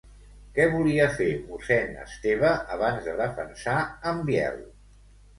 [0.53, 3.75] Què volia fer mossèn Esteve abans de defensar
[4.13, 4.57] en Biel?